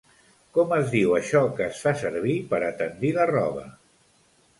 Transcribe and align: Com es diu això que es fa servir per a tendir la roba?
Com 0.57 0.71
es 0.77 0.87
diu 0.93 1.11
això 1.17 1.41
que 1.59 1.63
es 1.73 1.81
fa 1.87 1.93
servir 2.03 2.37
per 2.55 2.61
a 2.69 2.73
tendir 2.81 3.13
la 3.19 3.27
roba? 3.33 3.67